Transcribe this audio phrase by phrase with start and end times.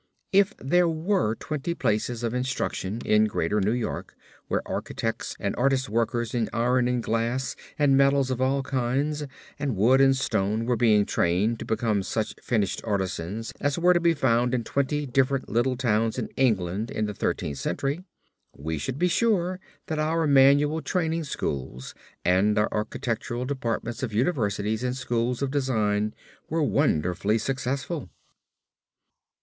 [0.33, 4.15] If there were twenty places of instruction in Greater New York
[4.47, 9.27] where architects and artist workers in iron and glass, and metal of all kinds,
[9.59, 13.99] and wood and stone, were being trained to become such finished artisans as were to
[13.99, 18.03] be found in twenty different little towns of England in the Thirteenth Century,
[18.57, 21.93] we should be sure that our manual training schools
[22.25, 26.15] and our architectural departments of universities and schools of design
[26.49, 28.09] were wonderfully successful.